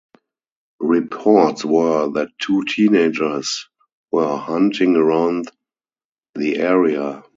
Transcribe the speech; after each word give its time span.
Reports 0.79 1.63
were 1.63 2.09
that 2.13 2.29
two 2.39 2.63
teenagers 2.63 3.67
were 4.11 4.35
hunting 4.35 4.95
around 4.95 5.51
the 6.33 6.57
area. 6.57 7.23